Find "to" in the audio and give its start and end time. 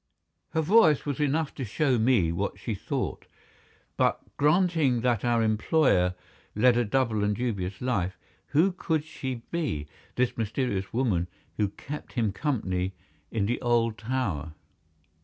1.53-1.63